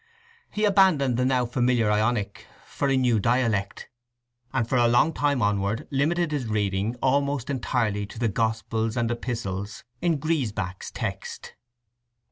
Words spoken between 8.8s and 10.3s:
and Epistles in